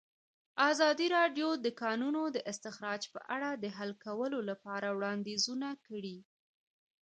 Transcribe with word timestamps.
ازادي 0.69 1.07
راډیو 1.17 1.49
د 1.57 1.61
د 1.65 1.67
کانونو 1.81 2.21
استخراج 2.51 3.01
په 3.13 3.19
اړه 3.35 3.49
د 3.63 3.65
حل 3.77 3.91
کولو 4.05 4.39
لپاره 4.49 4.87
وړاندیزونه 4.97 5.69
کړي. 5.87 6.17